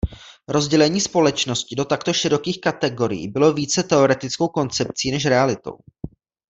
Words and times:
Rozdělení 0.49 1.01
společnosti 1.01 1.75
do 1.75 1.85
takto 1.85 2.13
širokých 2.13 2.61
kategorií 2.61 3.27
bylo 3.27 3.53
více 3.53 3.83
teoretickou 3.83 4.47
koncepcí 4.47 5.11
než 5.11 5.25
realitou. 5.25 5.77